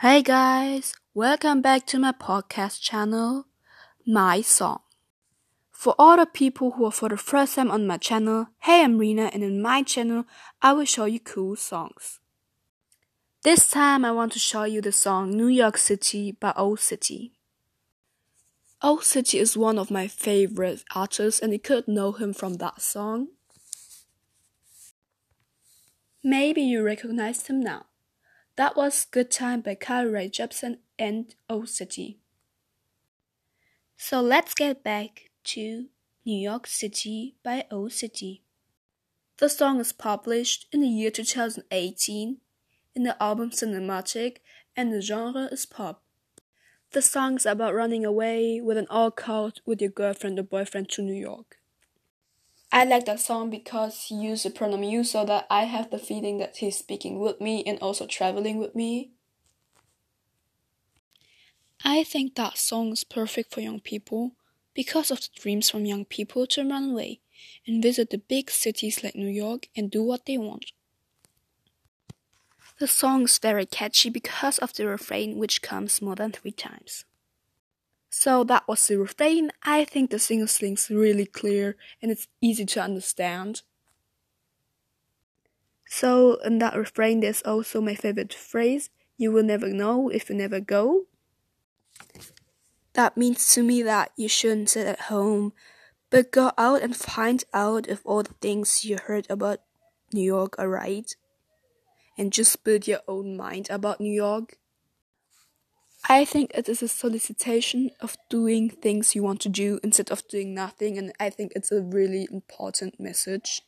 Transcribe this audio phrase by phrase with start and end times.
[0.00, 3.46] Hey guys, welcome back to my podcast channel,
[4.06, 4.80] My Song.
[5.70, 8.98] For all the people who are for the first time on my channel, hey I'm
[8.98, 10.26] Rena and in my channel
[10.60, 12.20] I will show you cool songs.
[13.42, 17.32] This time I want to show you the song New York City by Owl City.
[18.82, 22.82] Owl City is one of my favorite artists and you could know him from that
[22.82, 23.28] song.
[26.22, 27.86] Maybe you recognize him now.
[28.56, 32.18] That was Good Time by Carly Rae Jepsen and Owl City.
[33.96, 35.86] So let's get back to
[36.26, 38.42] New York City by Owl City.
[39.38, 42.36] The song is published in the year 2018
[42.94, 44.38] in the album Cinematic
[44.76, 46.02] and the genre is pop.
[46.92, 50.90] The song is about running away with an all cart with your girlfriend or boyfriend
[50.90, 51.59] to New York.
[52.72, 55.98] I like that song because he used the pronoun you so that I have the
[55.98, 59.10] feeling that he's speaking with me and also traveling with me.
[61.84, 64.32] I think that song is perfect for young people
[64.72, 67.20] because of the dreams from young people to run away
[67.66, 70.72] and visit the big cities like New York and do what they want.
[72.78, 77.04] The song is very catchy because of the refrain which comes more than three times.
[78.10, 79.52] So that was the refrain.
[79.62, 83.62] I think the single sling's really clear and it's easy to understand.
[85.86, 90.36] So in that refrain there's also my favorite phrase, you will never know if you
[90.36, 91.06] never go.
[92.94, 95.52] That means to me that you shouldn't sit at home,
[96.10, 99.60] but go out and find out if all the things you heard about
[100.12, 101.14] New York are right.
[102.18, 104.58] And just build your own mind about New York.
[106.10, 110.26] I think it is a solicitation of doing things you want to do instead of
[110.26, 113.62] doing nothing, and I think it's a really important message.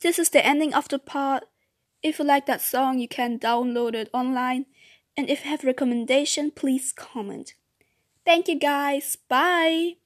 [0.00, 1.44] This is the ending of the part.
[2.02, 4.64] If you like that song, you can download it online,
[5.14, 7.52] and if you have recommendation, please comment.
[8.24, 9.18] Thank you guys.
[9.28, 9.96] Bye.